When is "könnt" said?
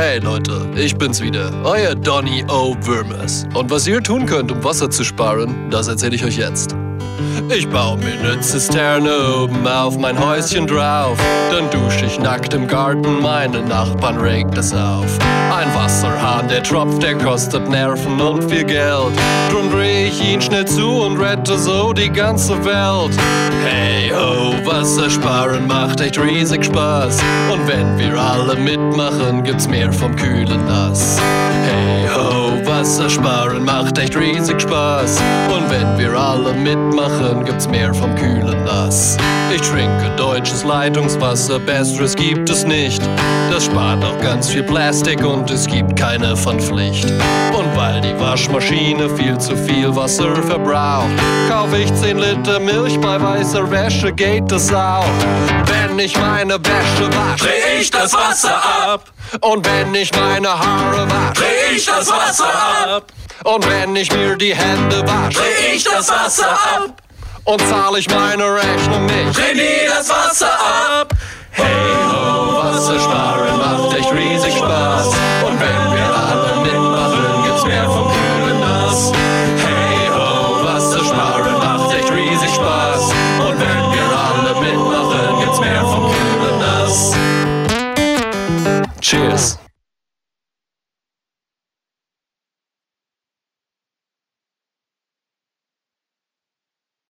4.26-4.52